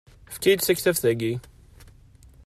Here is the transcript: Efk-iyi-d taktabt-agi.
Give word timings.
Efk-iyi-d 0.29 0.61
taktabt-agi. 0.63 1.33